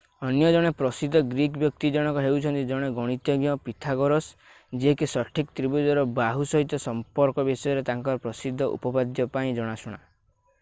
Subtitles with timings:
[0.27, 4.29] ଅନ୍ୟ ଜଣେ ପ୍ରସିଦ୍ଧ ଗ୍ରୀକ୍ ବ୍ୟକ୍ତି ଜଣକ ହେଉଛନ୍ତି ଜଣେ ଗଣିତଜ୍ଞ ପିଥାଗୋରାସ୍
[4.85, 10.03] ଯିଏ କି ସଠିକ ତ୍ରିଭୁଜର ବାହୁ ସହିତ ସମ୍ପର୍କ ବିଷୟରେ ତାଙ୍କର ପ୍ରସିଦ୍ଧ ଉପପାଦ୍ୟ ପାଇଁ ଜଣାଶୁଣା